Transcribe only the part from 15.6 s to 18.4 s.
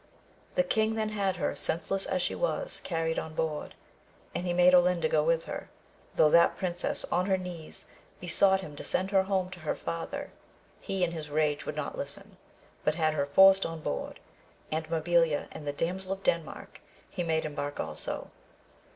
the Damsel of Denmark he made embark also.